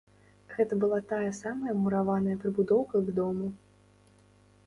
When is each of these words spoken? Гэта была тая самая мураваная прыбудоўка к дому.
Гэта 0.53 0.77
была 0.83 0.97
тая 1.11 1.31
самая 1.39 1.73
мураваная 1.83 2.37
прыбудоўка 2.43 3.05
к 3.09 3.15
дому. 3.19 3.47